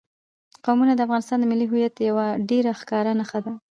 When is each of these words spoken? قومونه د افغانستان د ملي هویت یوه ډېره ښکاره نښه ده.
قومونه 0.65 0.93
د 0.95 0.99
افغانستان 1.07 1.37
د 1.39 1.45
ملي 1.51 1.65
هویت 1.71 1.95
یوه 2.09 2.25
ډېره 2.49 2.71
ښکاره 2.79 3.11
نښه 3.19 3.39
ده. 3.45 3.53